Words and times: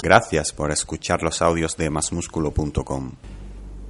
Gracias 0.00 0.52
por 0.52 0.70
escuchar 0.70 1.24
los 1.24 1.42
audios 1.42 1.76
de 1.76 1.90
masmusculo.com. 1.90 3.10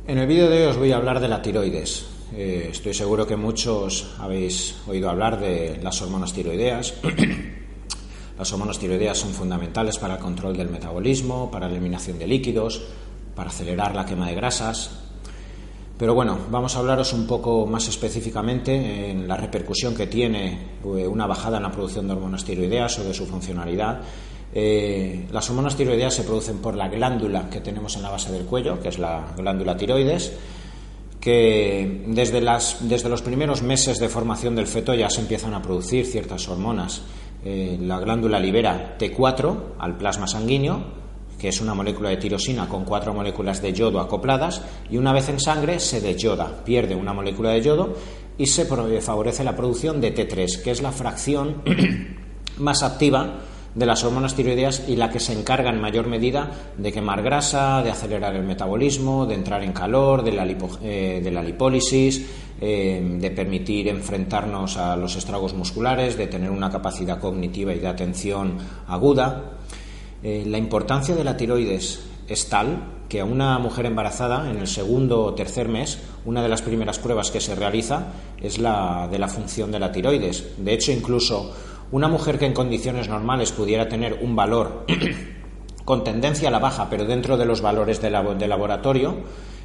En 0.06 0.16
el 0.16 0.26
vídeo 0.26 0.48
de 0.48 0.62
hoy 0.62 0.70
os 0.70 0.78
voy 0.78 0.90
a 0.90 0.96
hablar 0.96 1.20
de 1.20 1.28
la 1.28 1.42
tiroides. 1.42 2.06
Eh, 2.32 2.68
estoy 2.70 2.94
seguro 2.94 3.26
que 3.26 3.36
muchos 3.36 4.16
habéis 4.18 4.76
oído 4.86 5.10
hablar 5.10 5.38
de 5.38 5.78
las 5.82 6.00
hormonas 6.00 6.32
tiroideas. 6.32 6.94
las 8.38 8.50
hormonas 8.50 8.78
tiroideas 8.78 9.18
son 9.18 9.34
fundamentales 9.34 9.98
para 9.98 10.14
el 10.14 10.20
control 10.20 10.56
del 10.56 10.70
metabolismo, 10.70 11.50
para 11.50 11.66
la 11.66 11.72
eliminación 11.72 12.18
de 12.18 12.26
líquidos, 12.26 12.80
para 13.36 13.50
acelerar 13.50 13.94
la 13.94 14.06
quema 14.06 14.28
de 14.28 14.34
grasas. 14.34 14.90
Pero 15.98 16.14
bueno, 16.14 16.38
vamos 16.50 16.74
a 16.74 16.78
hablaros 16.78 17.12
un 17.12 17.26
poco 17.26 17.66
más 17.66 17.86
específicamente 17.86 19.10
en 19.10 19.28
la 19.28 19.36
repercusión 19.36 19.94
que 19.94 20.06
tiene 20.06 20.78
eh, 20.82 21.06
una 21.06 21.26
bajada 21.26 21.58
en 21.58 21.64
la 21.64 21.72
producción 21.72 22.06
de 22.06 22.14
hormonas 22.14 22.46
tiroideas 22.46 22.98
o 22.98 23.04
de 23.04 23.12
su 23.12 23.26
funcionalidad 23.26 24.00
eh, 24.54 25.26
las 25.30 25.48
hormonas 25.50 25.76
tiroideas 25.76 26.14
se 26.14 26.24
producen 26.24 26.58
por 26.58 26.74
la 26.74 26.88
glándula 26.88 27.50
que 27.50 27.60
tenemos 27.60 27.96
en 27.96 28.02
la 28.02 28.10
base 28.10 28.32
del 28.32 28.44
cuello, 28.44 28.80
que 28.80 28.88
es 28.88 28.98
la 28.98 29.34
glándula 29.36 29.76
tiroides, 29.76 30.32
que 31.20 32.04
desde, 32.06 32.40
los 32.40 33.22
primeros 33.22 33.62
meses 33.62 33.98
de 33.98 34.08
formación 34.08 34.56
del 34.56 34.66
feto 34.66 34.94
ya 34.94 35.10
se 35.10 35.20
empiezan 35.20 35.54
a 35.54 35.62
producir 35.62 36.06
ciertas 36.06 36.48
hormonas. 36.48 37.02
Eh, 37.44 37.78
la 37.80 37.98
glándula 38.00 38.40
libera 38.40 38.96
T4 38.98 39.56
al 39.78 39.96
plasma 39.96 40.26
sanguíneo, 40.26 40.98
que 41.38 41.48
es 41.48 41.60
una 41.60 41.74
molécula 41.74 42.08
de 42.10 42.16
tirosina 42.16 42.68
con 42.68 42.84
cuatro 42.84 43.14
moléculas 43.14 43.62
de 43.62 43.72
yodo 43.72 44.00
acopladas, 44.00 44.62
y 44.90 44.96
una 44.96 45.12
vez 45.12 45.28
en 45.28 45.38
sangre 45.38 45.78
se 45.78 46.00
desyoda, 46.00 46.64
pierde 46.64 46.94
una 46.94 47.12
molécula 47.12 47.50
de 47.50 47.62
yodo 47.62 47.94
y 48.36 48.46
se 48.46 48.64
favorece 48.64 49.44
la 49.44 49.54
producción 49.54 50.00
de 50.00 50.14
T3, 50.14 50.62
que 50.62 50.70
es 50.70 50.82
la 50.82 50.92
fracción 50.92 51.62
más 52.58 52.82
activa 52.82 53.40
de 53.74 53.86
las 53.86 54.02
hormonas 54.04 54.34
tiroideas 54.34 54.88
y 54.88 54.96
la 54.96 55.10
que 55.10 55.20
se 55.20 55.32
encarga 55.32 55.70
en 55.70 55.80
mayor 55.80 56.06
medida 56.06 56.50
de 56.76 56.92
quemar 56.92 57.22
grasa, 57.22 57.82
de 57.82 57.90
acelerar 57.90 58.34
el 58.34 58.44
metabolismo, 58.44 59.26
de 59.26 59.34
entrar 59.34 59.62
en 59.62 59.72
calor, 59.72 60.22
de 60.22 60.32
la, 60.32 60.46
eh, 60.82 61.20
de 61.22 61.42
lipólisis, 61.42 62.26
eh, 62.60 63.16
de 63.20 63.30
permitir 63.30 63.88
enfrentarnos 63.88 64.76
a 64.76 64.96
los 64.96 65.14
estragos 65.16 65.54
musculares, 65.54 66.16
de 66.16 66.26
tener 66.26 66.50
una 66.50 66.70
capacidad 66.70 67.20
cognitiva 67.20 67.72
y 67.72 67.78
de 67.78 67.86
atención 67.86 68.58
aguda. 68.88 69.52
Eh, 70.22 70.44
la 70.46 70.58
importancia 70.58 71.14
de 71.14 71.22
la 71.22 71.36
tiroides 71.36 72.00
es 72.26 72.48
tal 72.48 72.96
que 73.08 73.20
a 73.20 73.24
una 73.24 73.58
mujer 73.58 73.86
embarazada, 73.86 74.50
en 74.50 74.58
el 74.58 74.66
segundo 74.66 75.22
o 75.24 75.34
tercer 75.34 75.68
mes, 75.68 75.98
una 76.24 76.42
de 76.42 76.48
las 76.48 76.62
primeras 76.62 76.98
pruebas 76.98 77.30
que 77.30 77.40
se 77.40 77.54
realiza 77.54 78.08
es 78.40 78.58
la 78.58 79.08
de 79.10 79.18
la 79.18 79.28
función 79.28 79.70
de 79.70 79.78
la 79.78 79.92
tiroides. 79.92 80.44
De 80.58 80.74
hecho, 80.74 80.92
incluso 80.92 81.54
una 81.90 82.08
mujer 82.08 82.38
que 82.38 82.46
en 82.46 82.52
condiciones 82.52 83.08
normales 83.08 83.52
pudiera 83.52 83.88
tener 83.88 84.18
un 84.20 84.36
valor 84.36 84.84
con 85.84 86.04
tendencia 86.04 86.48
a 86.48 86.50
la 86.50 86.58
baja, 86.58 86.88
pero 86.90 87.04
dentro 87.04 87.36
de 87.36 87.46
los 87.46 87.62
valores 87.62 88.02
de, 88.02 88.10
laboratorio, 88.10 89.16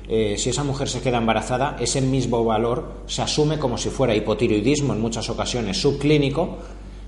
eh, 0.08 0.36
si 0.38 0.50
esa 0.50 0.64
mujer 0.64 0.88
se 0.88 1.02
queda 1.02 1.18
embarazada, 1.18 1.76
ese 1.80 2.02
mismo 2.02 2.44
valor 2.46 3.04
se 3.08 3.22
asume 3.22 3.60
como 3.60 3.78
si 3.78 3.90
fuera 3.90 4.16
hipotiroidismo 4.16 4.94
en 4.94 5.02
muchas 5.02 5.30
ocasiones 5.30 5.82
subclínico, 5.82 6.60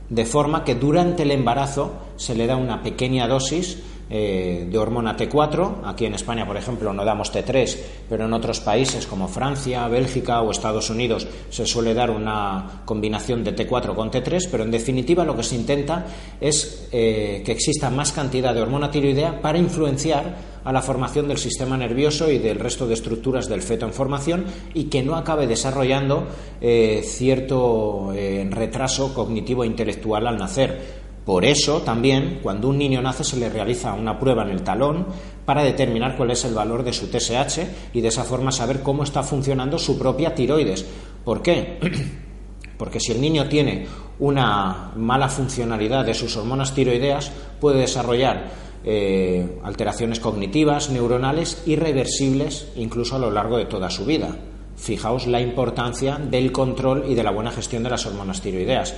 de 0.10 0.26
forma 0.26 0.64
que 0.64 0.76
durante 0.76 1.24
el 1.24 1.32
embarazo 1.32 1.94
se 2.18 2.36
le 2.36 2.46
da 2.46 2.58
una 2.58 2.84
pequeña 2.84 3.28
dosis 3.28 3.82
eh, 4.08 4.68
de 4.70 4.78
hormona 4.78 5.18
T4. 5.18 5.82
Aquí 5.84 6.06
en 6.06 6.14
España, 6.14 6.46
por 6.46 6.58
ejemplo, 6.58 6.94
no 6.94 7.04
damos 7.04 7.34
T3, 7.34 7.78
pero 8.08 8.26
en 8.26 8.34
otros 8.34 8.60
países 8.60 9.08
como 9.08 9.28
Francia, 9.28 9.88
Bélgica 9.88 10.42
o 10.42 10.52
Estados 10.52 10.92
Unidos 10.92 11.28
se 11.50 11.66
suele 11.66 11.96
dar 11.96 12.12
una 12.12 12.84
combinación 12.86 13.44
de 13.44 13.56
T4 13.56 13.96
con 13.96 14.12
T3, 14.12 14.48
pero 14.52 14.64
en 14.64 14.70
definitiva 14.70 15.26
lo 15.26 15.36
que 15.36 15.42
se 15.42 15.56
intenta 15.56 16.06
es 16.40 16.88
eh, 16.92 17.42
que 17.44 17.52
exista 17.52 17.90
más 17.90 18.12
cantidad 18.12 18.54
de 18.54 18.62
hormona 18.62 18.92
tiroidea 18.92 19.42
para 19.42 19.58
influenciar 19.58 20.54
a 20.64 20.72
la 20.72 20.82
formación 20.82 21.28
del 21.28 21.38
sistema 21.38 21.76
nervioso 21.78 22.30
y 22.30 22.38
del 22.38 22.60
resto 22.60 22.88
de 22.88 22.96
estructuras 22.96 23.48
del 23.48 23.62
feto 23.62 23.86
en 23.86 23.94
formación 23.94 24.46
y 24.74 24.86
que 24.86 25.04
no 25.04 25.16
acabe 25.16 25.46
desarrollando 25.48 26.28
eh, 26.62 27.02
cierto 27.04 28.12
retraso 28.50 29.14
cognitivo 29.14 29.64
e 29.64 29.68
intelectual 29.68 30.26
al 30.26 30.38
nacer 30.38 31.05
por 31.26 31.44
eso 31.44 31.82
también 31.82 32.40
cuando 32.44 32.70
un 32.70 32.78
niño 32.78 33.02
nace 33.02 33.24
se 33.24 33.38
le 33.38 33.50
realiza 33.50 33.94
una 33.94 34.20
prueba 34.20 34.44
en 34.44 34.50
el 34.50 34.62
talón 34.62 35.08
para 35.44 35.64
determinar 35.64 36.16
cuál 36.18 36.32
es 36.32 36.46
el 36.46 36.54
valor 36.54 36.84
de 36.84 36.94
su 36.94 37.08
TSH 37.08 37.94
y 37.94 38.02
de 38.02 38.10
esa 38.10 38.24
forma 38.24 38.52
saber 38.52 38.82
cómo 38.82 39.04
está 39.04 39.24
funcionando 39.24 39.80
su 39.80 39.98
propia 39.98 40.36
tiroides. 40.36 40.86
¿Por 41.24 41.42
qué? 41.42 41.80
Porque 42.78 43.00
si 43.00 43.12
el 43.12 43.22
niño 43.22 43.48
tiene 43.50 43.88
una 44.20 44.92
mala 44.96 45.28
funcionalidad 45.28 46.06
de 46.06 46.14
sus 46.14 46.38
hormonas 46.38 46.76
tiroideas, 46.76 47.32
puede 47.60 47.80
desarrollar 47.80 48.52
eh, 48.84 49.60
alteraciones 49.64 50.20
cognitivas, 50.20 50.92
neuronales, 50.92 51.64
irreversibles, 51.66 52.68
incluso 52.76 53.16
a 53.16 53.20
lo 53.20 53.32
largo 53.32 53.58
de 53.58 53.66
toda 53.66 53.90
su 53.90 54.06
vida. 54.06 54.36
Fijaos 54.78 55.26
la 55.26 55.42
importancia 55.42 56.18
del 56.18 56.52
control 56.52 57.06
y 57.08 57.16
de 57.16 57.24
la 57.24 57.32
buena 57.32 57.52
gestión 57.52 57.82
de 57.82 57.90
las 57.90 58.06
hormonas 58.06 58.42
tiroideas. 58.42 58.94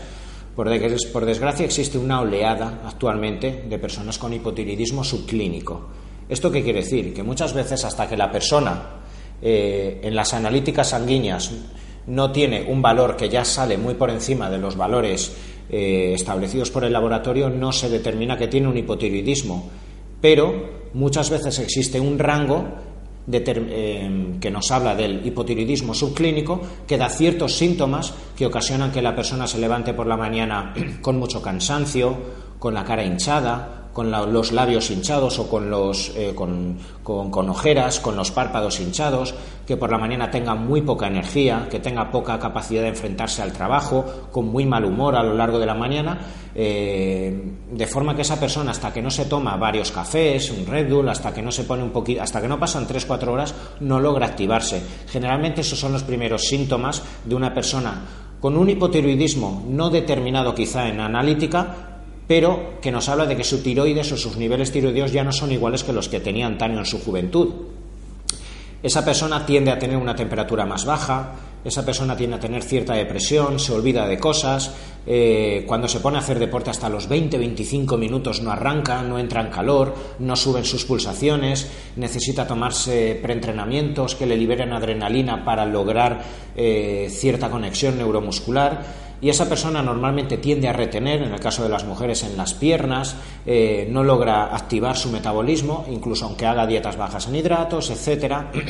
Por, 0.57 1.25
desgracia 1.25 1.67
existe 1.67 1.99
una 1.99 2.19
oleada 2.19 2.81
actualmente 2.83 3.65
de 3.69 3.77
personas 3.77 4.17
con 4.17 4.33
hipotiroidismo 4.33 5.03
subclínico. 5.03 5.85
¿Esto 6.27 6.51
qué 6.51 6.63
quiere 6.63 6.79
decir? 6.79 7.13
Que 7.13 7.21
muchas 7.21 7.53
veces 7.53 7.85
hasta 7.85 8.09
que 8.09 8.17
la 8.17 8.31
persona 8.31 9.03
eh, 9.39 10.01
en 10.01 10.15
las 10.15 10.33
analíticas 10.33 10.89
sanguíneas 10.89 11.51
no 12.07 12.31
tiene 12.31 12.63
un 12.63 12.81
valor 12.81 13.15
que 13.15 13.29
ya 13.29 13.45
sale 13.45 13.77
muy 13.77 13.93
por 13.93 14.09
encima 14.09 14.49
de 14.49 14.57
los 14.57 14.75
valores 14.75 15.31
eh, 15.69 16.13
establecidos 16.15 16.71
por 16.71 16.83
el 16.83 16.93
laboratorio, 16.93 17.51
no 17.51 17.71
se 17.71 17.87
determina 17.87 18.35
que 18.35 18.47
tiene 18.47 18.67
un 18.67 18.77
hipotiroidismo. 18.77 19.69
Pero 20.19 20.87
muchas 20.95 21.29
veces 21.29 21.59
existe 21.59 21.99
un 21.99 22.17
rango 22.17 22.65
Em, 23.29 24.39
que 24.39 24.49
nos 24.49 24.71
habla 24.71 24.95
del 24.95 25.25
hipotiroidismo 25.25 25.93
subclínico, 25.93 26.61
que 26.87 26.95
da 26.95 27.09
ciertos 27.09 27.59
síntomas 27.59 28.13
que 28.37 28.45
ocasionan 28.45 28.91
que 28.91 29.01
la 29.01 29.15
persona 29.15 29.47
se 29.47 29.59
levante 29.59 29.93
por 29.93 30.07
la 30.07 30.15
mañana 30.15 30.73
con 31.01 31.19
mucho 31.19 31.41
cansancio, 31.41 32.15
con 32.57 32.73
la 32.73 32.85
cara 32.85 33.03
hinchada, 33.03 33.86
con 33.97 34.11
los 34.11 34.51
labios 34.51 34.91
hinchados 34.91 35.39
o 35.39 35.49
con, 35.49 35.71
los, 35.71 36.11
eh, 36.15 36.33
con, 36.35 36.77
con, 37.01 37.49
ojeras, 37.49 37.99
con 37.99 38.15
los 38.15 38.29
párpados 38.29 38.79
hinchados, 38.79 39.33
que 39.65 39.75
por 39.75 39.91
la 39.91 39.97
mañana 39.97 40.29
tenga 40.29 40.53
muy 40.53 40.83
poca 40.83 41.07
energía, 41.07 41.67
que 41.67 41.79
tenga 41.79 42.11
poca 42.11 42.37
capacidad 42.37 42.83
de 42.83 42.89
enfrentarse 42.89 43.41
al 43.41 43.53
trabajo, 43.53 44.05
con 44.31 44.49
muy 44.49 44.67
mal 44.67 44.85
humor 44.85 45.15
a 45.15 45.23
lo 45.23 45.33
largo 45.33 45.57
de 45.57 45.65
la 45.65 45.73
mañana, 45.73 46.19
eh, 46.53 47.55
de 47.71 47.87
forma 47.87 48.15
que 48.15 48.21
esa 48.21 48.39
persona 48.39 48.69
hasta 48.69 48.93
que 48.93 49.01
no 49.01 49.09
se 49.09 49.25
toma 49.25 49.57
varios 49.57 49.91
cafés, 49.91 50.51
un 50.51 50.67
Red 50.67 50.93
Bull, 50.93 51.09
hasta 51.09 51.33
que 51.33 51.41
no 51.41 51.51
se 51.51 51.63
pone 51.63 51.81
un 51.81 51.89
poquito, 51.89 52.21
hasta 52.21 52.39
que 52.39 52.47
no 52.47 52.59
pasan 52.59 52.87
3-4 52.87 53.27
horas, 53.29 53.55
no 53.79 53.99
logra 53.99 54.27
activarse. 54.27 54.79
Generalmente 55.07 55.61
esos 55.61 55.79
son 55.79 55.93
los 55.93 56.03
primeros 56.03 56.43
síntomas 56.43 57.01
de 57.25 57.33
una 57.33 57.51
persona 57.51 58.05
con 58.39 58.55
un 58.57 58.69
hipotiroidismo 58.69 59.65
no 59.67 59.89
determinado 59.89 60.53
quizá 60.53 60.87
en 60.87 60.99
analítica, 60.99 61.96
pero 62.27 62.79
que 62.81 62.91
nos 62.91 63.09
habla 63.09 63.25
de 63.25 63.37
que 63.37 63.43
su 63.43 63.63
tiroides 63.63 64.11
o 64.11 64.17
sus 64.17 64.37
niveles 64.37 64.71
tiroideos 64.71 65.11
ya 65.11 65.23
no 65.23 65.31
son 65.31 65.51
iguales 65.51 65.83
que 65.83 65.93
los 65.93 66.09
que 66.09 66.19
tenía 66.19 66.45
antaño 66.45 66.79
en 66.79 66.85
su 66.85 66.99
juventud. 66.99 67.53
Esa 68.83 69.03
persona 69.03 69.45
tiende 69.45 69.71
a 69.71 69.79
tener 69.79 69.97
una 69.97 70.15
temperatura 70.15 70.65
más 70.65 70.85
baja, 70.85 71.33
esa 71.65 71.83
persona 71.83 72.15
tiende 72.15 72.35
a 72.35 72.39
tener 72.39 72.63
cierta 72.63 72.93
depresión, 72.93 73.59
se 73.59 73.73
olvida 73.73 74.07
de 74.07 74.19
cosas, 74.19 74.71
eh, 75.05 75.63
cuando 75.67 75.87
se 75.87 75.99
pone 75.99 76.17
a 76.17 76.19
hacer 76.19 76.37
deporte 76.37 76.69
hasta 76.69 76.87
los 76.87 77.09
20-25 77.09 77.97
minutos 77.97 78.41
no 78.41 78.51
arranca, 78.51 79.01
no 79.01 79.17
entra 79.17 79.41
en 79.41 79.49
calor, 79.49 79.95
no 80.19 80.35
suben 80.35 80.63
sus 80.63 80.85
pulsaciones, 80.85 81.67
necesita 81.95 82.45
tomarse 82.45 83.19
preentrenamientos 83.21 84.15
que 84.15 84.27
le 84.27 84.37
liberen 84.37 84.73
adrenalina 84.73 85.43
para 85.43 85.65
lograr 85.65 86.21
eh, 86.55 87.07
cierta 87.09 87.49
conexión 87.49 87.97
neuromuscular 87.97 89.06
y 89.21 89.29
esa 89.29 89.49
persona 89.49 89.81
normalmente 89.81 90.37
tiende 90.37 90.67
a 90.67 90.73
retener, 90.73 91.21
en 91.21 91.33
el 91.33 91.39
caso 91.39 91.63
de 91.63 91.69
las 91.69 91.85
mujeres, 91.85 92.23
en 92.23 92.37
las 92.37 92.53
piernas, 92.53 93.15
eh, 93.45 93.87
no 93.89 94.03
logra 94.03 94.55
activar 94.55 94.95
su 94.95 95.09
metabolismo, 95.09 95.85
incluso 95.89 96.25
aunque 96.25 96.45
haga 96.45 96.67
dietas 96.67 96.97
bajas 96.97 97.27
en 97.27 97.35
hidratos, 97.35 97.89
etcétera. 97.89 98.51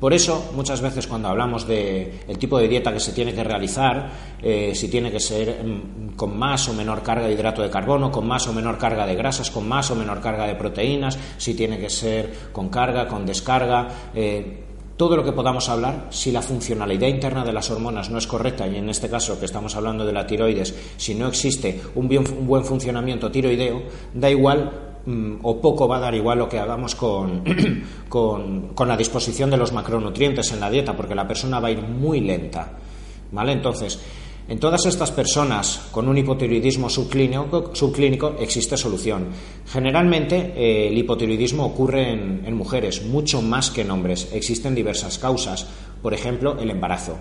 Por 0.00 0.14
eso, 0.14 0.52
muchas 0.56 0.80
veces 0.80 1.06
cuando 1.06 1.28
hablamos 1.28 1.66
de 1.66 2.22
el 2.26 2.38
tipo 2.38 2.58
de 2.58 2.68
dieta 2.68 2.90
que 2.90 3.00
se 3.00 3.12
tiene 3.12 3.34
que 3.34 3.44
realizar, 3.44 4.10
eh, 4.42 4.72
si 4.74 4.88
tiene 4.88 5.10
que 5.10 5.20
ser 5.20 5.62
mm, 5.62 6.16
con 6.16 6.38
más 6.38 6.66
o 6.70 6.72
menor 6.72 7.02
carga 7.02 7.26
de 7.26 7.34
hidrato 7.34 7.60
de 7.60 7.68
carbono, 7.68 8.10
con 8.10 8.26
más 8.26 8.46
o 8.48 8.54
menor 8.54 8.78
carga 8.78 9.06
de 9.06 9.14
grasas, 9.14 9.50
con 9.50 9.68
más 9.68 9.90
o 9.90 9.94
menor 9.94 10.22
carga 10.22 10.46
de 10.46 10.54
proteínas, 10.54 11.18
si 11.36 11.52
tiene 11.52 11.78
que 11.78 11.90
ser 11.90 12.50
con 12.50 12.70
carga, 12.70 13.06
con 13.06 13.26
descarga, 13.26 13.88
eh, 14.14 14.69
todo 15.00 15.16
lo 15.16 15.24
que 15.24 15.32
podamos 15.32 15.66
hablar, 15.70 16.08
si 16.10 16.30
la 16.30 16.42
funcionalidad 16.42 17.08
interna 17.08 17.42
de 17.42 17.54
las 17.54 17.70
hormonas 17.70 18.10
no 18.10 18.18
es 18.18 18.26
correcta, 18.26 18.68
y 18.68 18.76
en 18.76 18.90
este 18.90 19.08
caso 19.08 19.40
que 19.40 19.46
estamos 19.46 19.74
hablando 19.74 20.04
de 20.04 20.12
la 20.12 20.26
tiroides, 20.26 20.74
si 20.98 21.14
no 21.14 21.26
existe 21.26 21.80
un, 21.94 22.06
buen 22.46 22.66
funcionamiento 22.66 23.30
tiroideo, 23.30 23.80
da 24.12 24.28
igual 24.28 25.00
mm, 25.06 25.36
o 25.42 25.58
poco 25.58 25.88
va 25.88 25.96
a 25.96 26.00
dar 26.00 26.14
igual 26.14 26.40
lo 26.40 26.50
que 26.50 26.58
hagamos 26.58 26.94
con, 26.96 27.42
con, 28.10 28.74
con, 28.74 28.88
la 28.88 28.94
disposición 28.98 29.48
de 29.48 29.56
los 29.56 29.72
macronutrientes 29.72 30.52
en 30.52 30.60
la 30.60 30.68
dieta, 30.68 30.94
porque 30.94 31.14
la 31.14 31.26
persona 31.26 31.60
va 31.60 31.68
a 31.68 31.70
ir 31.70 31.80
muy 31.80 32.20
lenta. 32.20 32.70
¿Vale? 33.32 33.52
Entonces, 33.52 33.98
en 34.48 34.58
todas 34.58 34.86
estas 34.86 35.10
personas 35.10 35.88
con 35.92 36.08
un 36.08 36.18
hipotiroidismo 36.18 36.88
subclínico, 36.90 38.36
existe 38.40 38.76
solución. 38.76 39.28
Generalmente 39.66 40.52
eh, 40.56 40.88
el 40.88 40.98
hipotiroidismo 40.98 41.64
ocurre 41.64 42.10
en 42.10 42.54
mujeres, 42.54 43.04
mucho 43.04 43.42
más 43.42 43.70
que 43.70 43.82
en 43.82 43.90
hombres. 43.90 44.28
Existen 44.32 44.74
diversas 44.74 45.18
causas, 45.18 45.66
por 46.02 46.14
ejemplo, 46.14 46.58
el 46.58 46.70
embarazo. 46.70 47.16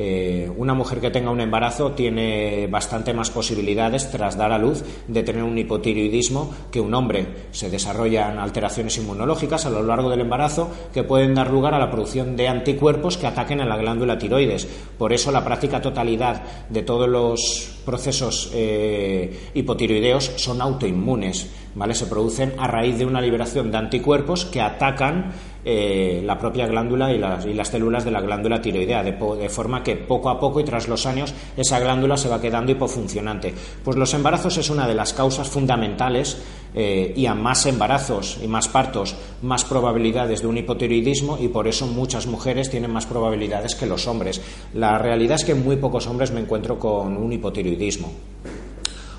Eh, 0.00 0.48
una 0.56 0.74
mujer 0.74 1.00
que 1.00 1.10
tenga 1.10 1.32
un 1.32 1.40
embarazo 1.40 1.90
tiene 1.90 2.68
bastante 2.68 3.12
más 3.12 3.30
posibilidades 3.30 4.12
tras 4.12 4.38
dar 4.38 4.52
a 4.52 4.58
luz 4.58 4.84
de 5.08 5.24
tener 5.24 5.42
un 5.42 5.58
hipotiroidismo 5.58 6.54
que 6.70 6.80
un 6.80 6.94
hombre. 6.94 7.26
Se 7.50 7.68
desarrollan 7.68 8.38
alteraciones 8.38 8.96
inmunológicas 8.96 9.66
a 9.66 9.70
lo 9.70 9.82
largo 9.82 10.08
del 10.08 10.20
embarazo 10.20 10.70
que 10.94 11.02
pueden 11.02 11.34
dar 11.34 11.50
lugar 11.50 11.74
a 11.74 11.80
la 11.80 11.90
producción 11.90 12.36
de 12.36 12.46
anticuerpos 12.46 13.16
que 13.16 13.26
ataquen 13.26 13.60
a 13.60 13.66
la 13.66 13.76
glándula 13.76 14.18
tiroides. 14.18 14.68
Por 14.96 15.12
eso 15.12 15.32
la 15.32 15.44
práctica 15.44 15.82
totalidad 15.82 16.42
de 16.68 16.82
todos 16.82 17.08
los 17.08 17.80
procesos 17.84 18.52
eh, 18.54 19.50
hipotiroideos 19.54 20.32
son 20.36 20.60
autoinmunes, 20.60 21.50
¿vale? 21.74 21.94
Se 21.94 22.06
producen 22.06 22.52
a 22.58 22.68
raíz 22.68 22.98
de 22.98 23.06
una 23.06 23.20
liberación 23.20 23.72
de 23.72 23.78
anticuerpos 23.78 24.44
que 24.44 24.60
atacan 24.60 25.32
eh, 25.70 26.22
la 26.24 26.38
propia 26.38 26.66
glándula 26.66 27.12
y 27.12 27.18
las, 27.18 27.44
y 27.44 27.52
las, 27.52 27.68
células 27.68 28.02
de 28.02 28.10
la 28.10 28.22
glándula 28.22 28.62
tiroidea, 28.62 29.02
de, 29.02 29.12
forma 29.50 29.82
que 29.82 29.96
poco 29.96 30.30
a 30.30 30.40
poco 30.40 30.60
y 30.60 30.64
tras 30.64 30.88
los 30.88 31.04
años 31.04 31.34
esa 31.58 31.78
glándula 31.78 32.16
se 32.16 32.30
va 32.30 32.40
quedando 32.40 32.72
hipofuncionante. 32.72 33.52
Pues 33.84 33.98
los 33.98 34.14
embarazos 34.14 34.56
es 34.56 34.70
una 34.70 34.88
de 34.88 34.94
las 34.94 35.12
causas 35.12 35.46
fundamentales 35.50 36.38
eh, 36.74 37.12
y 37.14 37.26
a 37.26 37.34
más 37.34 37.66
embarazos 37.66 38.38
y 38.42 38.48
más 38.48 38.66
partos, 38.66 39.14
más 39.42 39.66
probabilidades 39.66 40.40
de 40.40 40.46
un 40.46 40.56
hipotiroidismo 40.56 41.36
y 41.38 41.48
por 41.48 41.68
eso 41.68 41.86
muchas 41.86 42.26
mujeres 42.26 42.70
tienen 42.70 42.90
más 42.90 43.04
probabilidades 43.04 43.74
que 43.74 43.84
los 43.84 44.06
hombres. 44.06 44.40
La 44.72 44.96
realidad 44.96 45.36
es 45.38 45.44
que 45.44 45.54
muy 45.54 45.76
pocos 45.76 46.06
hombres 46.06 46.30
me 46.30 46.40
encuentro 46.40 46.78
con 46.78 47.14
un 47.14 47.30
hipotiroidismo. 47.30 48.10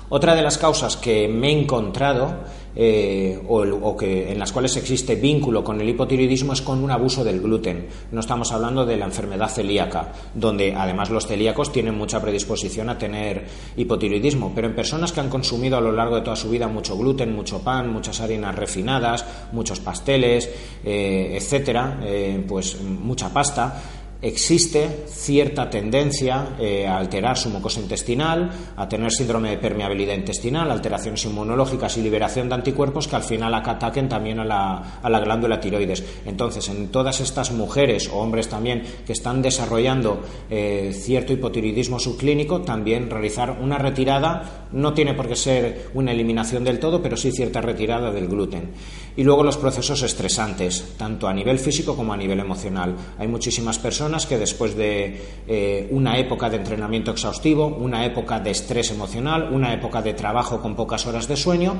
Otra 0.08 0.34
de 0.34 0.42
las 0.42 0.58
causas 0.58 0.96
que 0.96 1.28
me 1.28 1.50
he 1.50 1.60
encontrado 1.60 2.38
eh, 2.76 3.38
o, 3.48 3.96
que, 3.96 4.30
en 4.30 4.38
las 4.38 4.52
cuales 4.52 4.76
existe 4.76 5.16
vínculo 5.16 5.64
con 5.64 5.80
el 5.80 5.88
hipotiroidismo 5.88 6.52
es 6.52 6.62
con 6.62 6.82
un 6.82 6.90
abuso 6.90 7.24
del 7.24 7.40
gluten. 7.40 7.86
No 8.12 8.20
estamos 8.20 8.52
hablando 8.52 8.86
de 8.86 8.96
la 8.96 9.06
enfermedad 9.06 9.48
celíaca, 9.48 10.12
donde 10.34 10.74
además 10.74 11.10
los 11.10 11.26
celíacos 11.26 11.72
tienen 11.72 11.96
mucha 11.96 12.20
predisposición 12.20 12.88
a 12.88 12.98
tener 12.98 13.46
hipotiroidismo, 13.76 14.52
pero 14.54 14.68
en 14.68 14.74
personas 14.74 15.12
que 15.12 15.20
han 15.20 15.28
consumido 15.28 15.76
a 15.76 15.80
lo 15.80 15.92
largo 15.92 16.16
de 16.16 16.22
toda 16.22 16.36
su 16.36 16.50
vida 16.50 16.68
mucho 16.68 16.96
gluten, 16.96 17.34
mucho 17.34 17.60
pan, 17.60 17.92
muchas 17.92 18.20
harinas 18.20 18.54
refinadas, 18.54 19.24
muchos 19.52 19.80
pasteles, 19.80 20.48
eh, 20.84 21.32
etcétera, 21.36 22.00
eh, 22.04 22.44
pues 22.46 22.80
mucha 22.80 23.32
pasta, 23.32 23.82
existe 24.22 25.04
cierta 25.08 25.70
tendencia 25.70 26.56
eh, 26.58 26.86
a 26.86 26.98
alterar 26.98 27.38
su 27.38 27.48
mucosa 27.48 27.80
intestinal, 27.80 28.50
a 28.76 28.88
tener 28.88 29.10
síndrome 29.10 29.50
de 29.50 29.58
permeabilidad 29.58 30.14
intestinal, 30.14 30.70
alteraciones 30.70 31.24
inmunológicas 31.24 31.96
y 31.96 32.02
liberación 32.02 32.48
de 32.48 32.56
anticuerpos 32.56 33.08
que 33.08 33.16
al 33.16 33.22
final 33.22 33.54
ataquen 33.54 34.08
también 34.08 34.40
a 34.40 34.44
la, 34.44 35.20
glándula 35.20 35.60
tiroides. 35.60 36.04
Entonces, 36.26 36.68
en 36.68 36.88
todas 36.88 37.20
estas 37.20 37.52
mujeres 37.52 38.08
o 38.08 38.18
hombres 38.18 38.48
también 38.48 38.82
que 39.06 39.12
están 39.12 39.42
desarrollando 39.42 40.22
eh, 40.50 40.92
cierto 40.94 41.32
hipotiroidismo 41.32 41.98
subclínico, 41.98 42.60
también 42.62 43.08
realizar 43.08 43.58
una 43.60 43.78
retirada, 43.78 44.66
no 44.72 44.92
tiene 44.92 45.14
por 45.14 45.28
qué 45.28 45.36
ser 45.36 45.90
una 45.94 46.12
eliminación 46.12 46.64
del 46.64 46.78
todo, 46.78 47.02
pero 47.02 47.16
sí 47.16 47.32
cierta 47.32 47.60
retirada 47.60 48.12
del 48.12 48.28
gluten. 48.28 48.70
Y 49.16 49.24
luego 49.24 49.42
los 49.42 49.56
procesos 49.56 50.02
estresantes, 50.02 50.94
tanto 50.96 51.26
a 51.26 51.34
nivel 51.34 51.58
físico 51.58 51.96
como 51.96 52.12
a 52.12 52.16
nivel 52.16 52.40
emocional. 52.40 52.94
Hay 53.18 53.28
muchísimas 53.28 53.78
personas 53.78 54.09
que 54.26 54.38
después 54.38 54.76
de 54.76 55.20
eh, 55.46 55.88
una 55.90 56.18
época 56.18 56.50
de 56.50 56.56
entrenamiento 56.56 57.10
exhaustivo, 57.12 57.66
una 57.66 58.04
época 58.04 58.40
de 58.40 58.50
estrés 58.50 58.90
emocional, 58.90 59.50
una 59.52 59.72
época 59.72 60.02
de 60.02 60.14
trabajo 60.14 60.60
con 60.60 60.74
pocas 60.74 61.06
horas 61.06 61.28
de 61.28 61.36
sueño, 61.36 61.76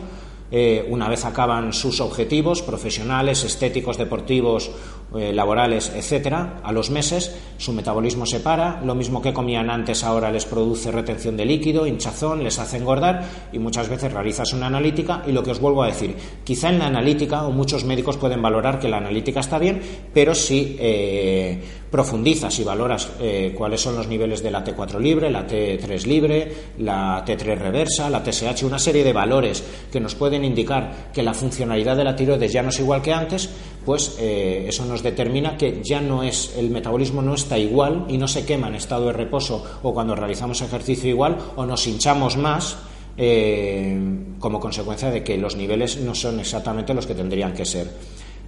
eh, 0.53 0.87
una 0.89 1.09
vez 1.09 1.25
acaban 1.25 1.73
sus 1.73 2.01
objetivos 2.01 2.63
profesionales, 2.63 3.45
estéticos, 3.45 3.97
deportivos, 3.97 4.71
eh, 5.17 5.33
laborales, 5.33 5.93
etcétera, 5.95 6.61
a 6.63 6.73
los 6.73 6.91
meses 6.91 7.37
su 7.57 7.73
metabolismo 7.73 8.27
se 8.27 8.41
para, 8.41 8.81
lo 8.85 8.95
mismo 8.95 9.23
que 9.23 9.33
comían 9.33 9.71
antes 9.71 10.05
ahora 10.05 10.31
les 10.31 10.47
produce 10.47 10.91
retención 10.91 11.37
de 11.37 11.45
líquido, 11.45 11.87
hinchazón, 11.87 12.43
les 12.43 12.59
hace 12.59 12.79
engordar 12.79 13.25
y 13.53 13.59
muchas 13.59 13.89
veces 13.89 14.13
realizas 14.13 14.53
una 14.53 14.67
analítica. 14.67 15.23
Y 15.27 15.33
lo 15.33 15.43
que 15.43 15.51
os 15.51 15.61
vuelvo 15.61 15.83
a 15.83 15.89
decir, 15.89 16.17
quizá 16.45 16.69
en 16.69 16.79
la 16.79 16.87
analítica 16.87 17.45
o 17.45 17.53
muchos 17.53 17.85
médicos 17.85 18.17
pueden 18.17 18.43
valorar 18.43 18.79
que 18.79 18.89
la 18.89 18.99
analítica 18.99 19.41
está 19.41 19.59
bien, 19.59 19.81
pero 20.15 20.35
si 20.35 20.77
eh, 20.79 21.61
profundizas 21.91 22.57
y 22.61 22.65
valoras 22.65 23.11
cuáles 23.57 23.81
son 23.81 23.97
los 23.97 24.07
niveles 24.07 24.43
de 24.43 24.51
la 24.53 24.65
T4 24.65 25.01
libre, 25.01 25.29
la 25.29 25.47
T3 25.47 26.07
libre, 26.07 26.53
la 26.79 27.25
T3 27.25 27.59
reversa, 27.59 28.09
la 28.09 28.23
TSH, 28.23 28.63
una 28.63 28.79
serie 28.79 29.03
de 29.03 29.13
valores 29.13 29.65
que 29.91 29.99
nos 29.99 30.15
pueden 30.15 30.40
indicar 30.45 31.11
que 31.13 31.23
la 31.23 31.35
funcionalidad 31.35 31.97
de 31.97 32.05
la 32.05 32.17
tiroides 32.17 32.53
ya 32.53 32.63
no 32.63 32.71
es 32.71 32.79
igual 32.81 33.03
que 33.03 33.13
antes, 33.13 33.51
pues 33.85 34.17
eh, 34.19 34.67
eso 34.69 34.85
nos 34.85 35.03
determina 35.03 35.57
que 35.57 35.81
ya 35.83 36.01
no 36.01 36.23
es, 36.23 36.55
el 36.57 36.71
metabolismo 36.71 37.23
no 37.23 37.35
está 37.35 37.59
igual 37.59 38.07
y 38.09 38.19
no 38.19 38.29
se 38.29 38.45
quema 38.45 38.69
en 38.69 38.75
estado 38.75 39.07
de 39.07 39.13
reposo 39.13 39.65
o 39.83 39.95
cuando 39.95 40.15
realizamos 40.15 40.61
ejercicio 40.61 41.09
igual 41.09 41.37
o 41.57 41.65
nos 41.65 41.87
hinchamos 41.87 42.37
más 42.37 42.77
eh, 43.17 43.99
como 44.39 44.61
consecuencia 44.61 45.11
de 45.11 45.25
que 45.25 45.37
los 45.39 45.57
niveles 45.57 45.99
no 45.99 46.15
son 46.15 46.41
exactamente 46.41 46.95
los 46.95 47.07
que 47.07 47.15
tendrían 47.15 47.55
que 47.55 47.65
ser. 47.65 47.91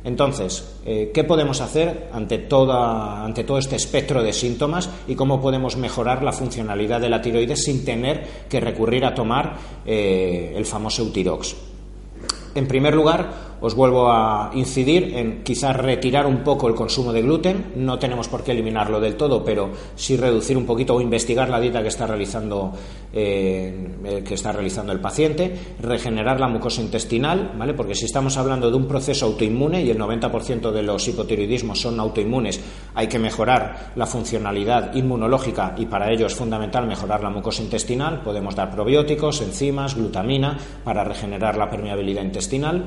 Entonces, 0.05 0.81
eh, 0.85 1.13
¿qué 1.15 1.23
podemos 1.23 1.61
hacer 1.61 2.09
ante, 2.13 2.49
ante 2.51 3.45
todo 3.45 3.59
este 3.59 3.77
espectro 3.77 4.23
de 4.23 4.33
síntomas 4.33 4.91
y 5.07 5.15
cómo 5.15 5.41
podemos 5.41 5.77
mejorar 5.77 6.25
la 6.25 6.33
funcionalidad 6.33 7.01
de 7.01 7.09
la 7.09 7.23
tiroides 7.23 7.65
sin 7.65 7.85
tener 7.85 8.47
que 8.49 8.59
recurrir 8.59 9.05
a 9.05 9.15
tomar 9.15 9.57
el 9.87 10.67
famoso 10.67 11.03
Eutirox? 11.03 11.72
En 12.55 12.67
primer 12.67 12.95
lugar, 12.95 13.52
os 13.63 13.75
vuelvo 13.75 14.11
a 14.11 14.51
incidir 14.55 15.15
en 15.17 15.43
quizás 15.45 15.77
retirar 15.77 16.27
un 16.27 16.43
poco 16.43 16.69
el 16.69 16.75
consumo 16.75 17.13
de 17.13 17.23
gluten. 17.23 17.73
No 17.77 17.99
tenemos 17.99 18.29
por 18.29 18.43
qué 18.43 18.51
eliminarlo 18.51 19.01
del 19.01 19.17
todo, 19.17 19.45
pero 19.45 19.71
sí 19.95 20.17
reducir 20.17 20.57
un 20.57 20.67
poquito 20.67 20.97
o 20.97 21.01
investigar 21.01 21.49
la 21.49 21.61
dieta 21.61 21.81
que 21.81 21.89
está 21.89 22.07
realizando, 22.07 22.73
eh, 23.13 24.23
que 24.27 24.35
está 24.35 24.51
realizando 24.51 24.93
el 24.93 25.01
paciente. 25.01 25.55
Regenerar 25.81 26.41
la 26.41 26.49
mucosa 26.49 26.83
intestinal, 26.83 27.53
¿vale? 27.57 27.75
Porque 27.75 27.95
si 27.95 28.07
estamos 28.07 28.37
hablando 28.37 28.69
de 28.69 28.77
un 28.77 28.89
proceso 28.89 29.27
autoinmune 29.27 29.83
y 29.83 29.91
el 29.91 29.99
90% 29.99 30.73
de 30.73 30.83
los 30.83 31.07
hipotiroidismos 31.07 31.81
son 31.81 32.01
autoinmunes, 32.01 32.61
hay 32.95 33.07
que 33.07 33.21
mejorar 33.21 33.93
la 33.95 34.07
funcionalidad 34.07 34.95
inmunológica 34.95 35.75
y 35.79 35.87
para 35.87 36.11
ello 36.11 36.27
es 36.27 36.35
fundamental 36.35 36.89
mejorar 36.89 37.23
la 37.23 37.31
mucosa 37.31 37.63
intestinal. 37.63 38.23
Podemos 38.23 38.57
dar 38.57 38.73
probióticos, 38.73 39.41
enzimas, 39.41 39.95
glutamina 39.95 40.59
para 40.83 41.05
regenerar 41.05 41.57
la 41.57 41.71
permeabilidad 41.71 42.25
intestinal. 42.25 42.85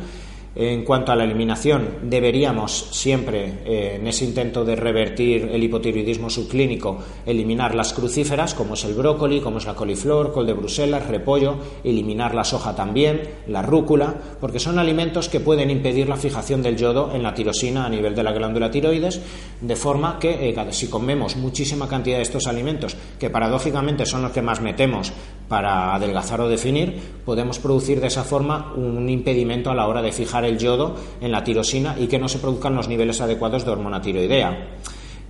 En 0.57 0.85
cuanto 0.85 1.11
a 1.11 1.17
la 1.17 1.25
eliminación, 1.25 1.97
deberíamos 2.03 2.87
siempre, 2.91 3.59
eh, 3.65 3.97
en 3.99 4.07
ese 4.07 4.23
intento 4.23 4.63
de 4.63 4.77
revertir 4.77 5.49
el 5.51 5.61
hipotiroidismo 5.61 6.29
subclínico, 6.29 6.97
eliminar 7.25 7.75
las 7.75 7.91
crucíferas, 7.91 8.53
como 8.53 8.75
es 8.75 8.85
el 8.85 8.93
brócoli, 8.93 9.41
como 9.41 9.57
es 9.57 9.65
la 9.65 9.75
coliflor, 9.75 10.31
col 10.31 10.47
de 10.47 10.53
Bruselas, 10.53 11.07
repollo, 11.07 11.57
eliminar 11.83 12.33
la 12.33 12.45
soja 12.45 12.73
también, 12.73 13.21
la 13.47 13.63
rúcula, 13.63 14.15
porque 14.39 14.59
son 14.59 14.79
alimentos 14.79 15.27
que 15.27 15.41
pueden 15.41 15.69
impedir 15.69 16.07
la 16.07 16.15
fijación 16.15 16.61
del 16.61 16.77
yodo 16.77 17.11
en 17.13 17.23
la 17.23 17.33
tirosina 17.33 17.85
a 17.85 17.89
nivel 17.89 18.15
de 18.15 18.23
la 18.23 18.31
glándula 18.31 18.71
tiroides, 18.71 19.19
de 19.59 19.75
forma 19.75 20.19
que 20.19 20.49
eh, 20.49 20.55
si 20.71 20.87
comemos 20.87 21.35
muchísima 21.35 21.89
cantidad 21.89 22.15
de 22.15 22.23
estos 22.23 22.47
alimentos, 22.47 22.95
que 23.19 23.29
paradójicamente 23.29 24.05
son 24.05 24.21
los 24.21 24.31
que 24.31 24.41
más 24.41 24.61
metemos 24.61 25.11
para 25.47 25.95
adelgazar 25.95 26.41
o 26.41 26.49
definir, 26.49 26.99
podemos 27.25 27.59
producir 27.59 28.01
de 28.01 28.07
esa 28.07 28.23
forma 28.23 28.73
un 28.75 29.09
impedimento 29.09 29.69
a 29.69 29.75
la 29.75 29.87
hora 29.87 30.01
de 30.01 30.11
fijar 30.11 30.45
el 30.45 30.57
yodo 30.57 30.95
en 31.21 31.31
la 31.31 31.43
tirosina 31.43 31.95
y 31.99 32.07
que 32.07 32.19
no 32.19 32.27
se 32.27 32.39
produzcan 32.39 32.75
los 32.75 32.87
niveles 32.87 33.21
adecuados 33.21 33.65
de 33.65 33.71
hormona 33.71 34.01
tiroidea. 34.01 34.77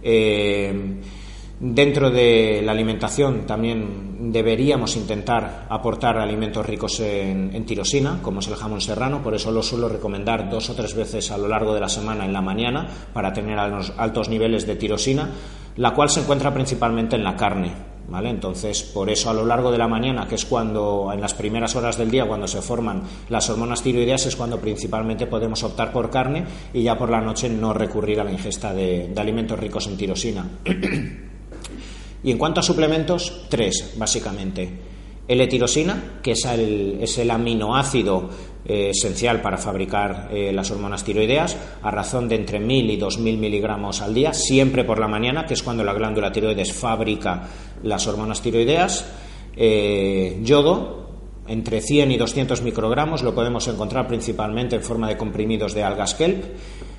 Eh, 0.01 0.99
Dentro 1.57 2.11
de 2.11 2.61
la 2.61 2.73
alimentación 2.73 3.45
también 3.45 4.31
deberíamos 4.31 4.97
intentar 4.97 5.67
aportar 5.69 6.17
alimentos 6.17 6.65
ricos 6.65 6.99
en, 6.99 7.65
tirosina, 7.65 8.19
como 8.21 8.41
es 8.41 8.47
el 8.49 8.57
jamón 8.57 8.81
serrano, 8.81 9.23
por 9.23 9.35
eso 9.35 9.51
lo 9.51 9.63
suelo 9.63 9.87
recomendar 9.87 10.49
dos 10.49 10.69
o 10.69 10.75
tres 10.75 10.93
veces 10.93 11.31
a 11.31 11.37
lo 11.37 11.47
largo 11.47 11.73
de 11.73 11.79
la 11.79 11.87
semana 11.87 12.25
en 12.25 12.33
la 12.33 12.41
mañana 12.41 12.85
para 13.13 13.31
tener 13.31 13.57
altos 13.57 14.27
niveles 14.27 14.67
de 14.67 14.75
tirosina, 14.75 15.29
la 15.77 15.93
cual 15.93 16.09
se 16.09 16.19
encuentra 16.19 16.53
principalmente 16.53 17.15
en 17.15 17.23
la 17.23 17.37
carne. 17.37 17.94
¿Vale? 18.07 18.29
Entonces, 18.29 18.83
por 18.83 19.09
eso 19.09 19.31
a 19.31 19.33
lo 19.33 19.45
largo 19.45 19.71
de 19.71 19.79
la 19.79 19.87
mañana, 19.87 20.27
que 20.27 20.35
es 20.35 20.45
cuando 20.45 21.09
en 21.11 21.19
las 21.19 21.33
primeras 21.33 21.75
horas 21.75 21.97
del 21.97 22.11
día, 22.11 22.27
cuando 22.27 22.47
se 22.47 22.61
forman 22.61 23.01
las 23.29 23.49
hormonas 23.49 23.81
tiroideas, 23.81 24.27
es 24.27 24.35
cuando 24.35 24.59
principalmente 24.59 25.25
podemos 25.25 25.63
optar 25.63 25.91
por 25.91 26.11
carne 26.11 26.45
y 26.71 26.83
ya 26.83 26.97
por 26.97 27.09
la 27.09 27.19
noche 27.19 27.49
no 27.49 27.73
recurrir 27.73 28.19
a 28.19 28.23
la 28.23 28.31
ingesta 28.31 28.73
de 28.73 29.11
alimentos 29.17 29.59
ricos 29.59 29.87
en 29.87 29.97
tirosina. 29.97 30.49
Y 32.25 32.31
en 32.31 32.39
cuanto 32.39 32.59
a 32.59 32.63
suplementos, 32.63 33.45
tres, 33.49 33.93
básicamente. 33.97 34.67
L-tirosina, 35.27 36.19
que 36.23 36.31
es 36.31 36.43
el, 36.45 36.97
es 36.99 37.19
el 37.19 37.29
aminoácido 37.29 38.29
eh, 38.67 38.89
esencial 38.89 39.41
para 39.41 39.57
fabricar 39.57 40.29
eh, 40.31 40.51
las 40.51 40.71
hormonas 40.71 41.03
tiroideas, 41.03 41.55
a 41.83 41.91
razón 41.91 42.27
de 42.27 42.35
entre 42.35 42.59
1000 42.59 42.89
y 42.89 42.97
2000 42.97 43.37
miligramos 43.37 44.01
al 44.01 44.13
día, 44.13 44.33
siempre 44.33 44.83
por 44.83 44.99
la 44.99 45.07
mañana, 45.07 45.45
que 45.45 45.53
es 45.53 45.61
cuando 45.61 45.83
la 45.83 45.93
glándula 45.93 46.31
tiroides 46.31 46.73
fabrica 46.73 47.43
las 47.83 48.07
hormonas 48.07 48.41
tiroideas. 48.41 49.05
Eh, 49.55 50.39
yodo, 50.43 51.09
entre 51.47 51.79
100 51.79 52.11
y 52.11 52.17
200 52.17 52.61
microgramos, 52.63 53.21
lo 53.21 53.35
podemos 53.35 53.67
encontrar 53.67 54.07
principalmente 54.07 54.75
en 54.75 54.83
forma 54.83 55.07
de 55.07 55.17
comprimidos 55.17 55.73
de 55.73 55.83
algas 55.83 56.15
kelp 56.15 56.43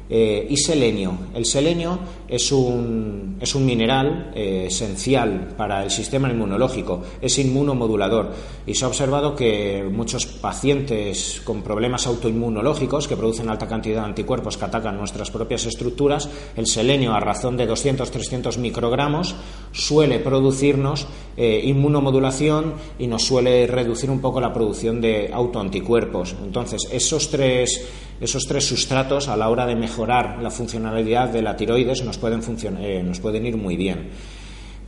eh, 0.09 0.47
y 0.49 0.57
selenio. 0.57 1.19
El 1.35 1.45
selenio 1.45 1.99
es 2.29 2.53
un, 2.53 3.37
es 3.41 3.55
un 3.55 3.67
mineral 3.67 4.33
eh, 4.35 4.65
esencial 4.67 5.55
para 5.57 5.85
el 5.85 5.91
sistema 5.91 6.31
inmunológico, 6.31 7.03
es 7.21 7.39
inmunomodulador 7.39 8.33
y 8.67 8.75
se 8.75 8.85
ha 8.85 8.89
observado 8.89 9.35
que 9.35 9.85
muchos 9.91 10.27
pacientes 10.27 11.41
con 11.45 11.63
problemas 11.63 12.07
autoinmunológicos 12.07 13.09
que 13.09 13.17
producen 13.17 13.49
alta 13.49 13.67
cantidad 13.67 14.03
de 14.03 14.09
anticuerpos 14.09 14.57
que 14.57 14.65
atacan 14.65 14.97
nuestras 14.97 15.31
propias 15.31 15.67
estructuras, 15.67 16.29
el 16.57 16.67
selenio 16.67 17.13
a 17.13 17.21
razón 17.21 17.57
de 17.57 17.69
200-300 17.69 18.59
microgramos 18.59 19.35
suele 19.73 20.19
producirnos 20.19 21.07
eh, 21.37 21.61
inmunomodulación 21.65 22.75
y 22.99 23.07
nos 23.07 23.25
suele 23.25 23.67
reducir 23.67 24.11
un 24.11 24.21
poco 24.21 24.41
la 24.41 24.53
producción 24.53 25.01
de 25.01 25.31
autoanticuerpos. 25.33 26.35
Entonces, 26.43 26.89
esos 26.91 27.31
tres, 27.31 27.87
esos 28.21 28.47
tres 28.47 28.67
sustratos 28.67 29.29
a 29.29 29.37
la 29.37 29.49
hora 29.49 29.67
de 29.67 29.77
mejorar 29.77 30.43
la 30.43 30.51
funcionalidad 30.51 31.29
de 31.29 31.43
la 31.43 31.57
tiroides 31.57 32.05
nos 32.05 32.19
pueden, 32.19 32.41
eh, 32.81 33.03
nos 33.03 33.21
pueden 33.21 33.47
ir 33.47 33.57
muy 33.57 33.77
bien. 33.77 34.11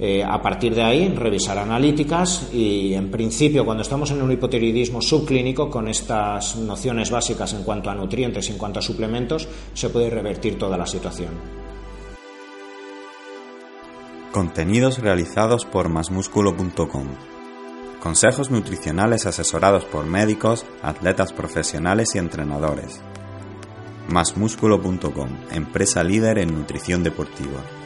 Eh, 0.00 0.22
a 0.22 0.40
partir 0.40 0.76
de 0.76 0.82
ahí, 0.82 1.08
revisar 1.08 1.58
analíticas 1.58 2.50
y, 2.52 2.94
en 2.94 3.10
principio, 3.10 3.64
cuando 3.64 3.82
estamos 3.82 4.12
en 4.12 4.22
un 4.22 4.30
hipotiroidismo 4.30 5.02
subclínico, 5.02 5.68
con 5.68 5.88
estas 5.88 6.54
nociones 6.56 7.10
básicas 7.10 7.52
en 7.52 7.64
cuanto 7.64 7.90
a 7.90 7.96
nutrientes 7.96 8.48
y 8.48 8.52
en 8.52 8.58
cuanto 8.58 8.78
a 8.78 8.82
suplementos, 8.82 9.48
se 9.74 9.90
puede 9.90 10.08
revertir 10.08 10.56
toda 10.56 10.78
la 10.78 10.86
situación. 10.86 11.30
Contenidos 14.30 14.98
realizados 14.98 15.64
por 15.64 15.88
masmusculo.com. 15.88 17.08
Consejos 18.00 18.52
nutricionales 18.52 19.26
asesorados 19.26 19.84
por 19.84 20.06
médicos, 20.06 20.64
atletas 20.80 21.32
profesionales 21.32 22.14
y 22.14 22.18
entrenadores. 22.18 23.00
Masmusculo.com, 24.08 25.28
empresa 25.50 26.02
líder 26.02 26.38
en 26.38 26.54
nutrición 26.54 27.02
deportiva. 27.02 27.77